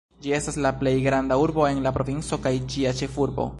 [0.25, 3.47] Ĝi estas la plej granda urbo en la provinco kaj ĝia ĉefurbo.